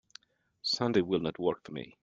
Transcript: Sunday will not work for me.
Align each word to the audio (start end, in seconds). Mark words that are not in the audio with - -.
Sunday 0.63 1.01
will 1.01 1.19
not 1.19 1.37
work 1.37 1.63
for 1.63 1.73
me. 1.73 1.95